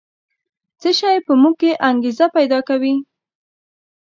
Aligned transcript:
څه 0.79 0.89
شی 0.99 1.15
په 1.25 1.33
موږ 1.41 1.55
کې 1.61 1.71
انګېزه 1.89 2.25
پیدا 2.37 2.59
کوي؟ 2.69 2.95